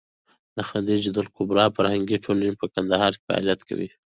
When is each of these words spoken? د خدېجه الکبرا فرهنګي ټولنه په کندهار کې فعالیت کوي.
د 0.55 0.57
خدېجه 0.69 1.09
الکبرا 1.23 1.65
فرهنګي 1.75 2.17
ټولنه 2.25 2.53
په 2.61 2.65
کندهار 2.73 3.11
کې 3.17 3.25
فعالیت 3.27 3.61
کوي. 3.69 3.89